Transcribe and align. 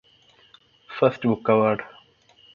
First 0.99 1.21
Book 1.21 1.47
Award. 1.47 1.83